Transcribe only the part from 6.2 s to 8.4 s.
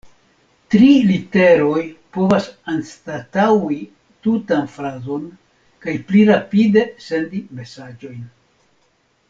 rapide sendi mesaĝojn.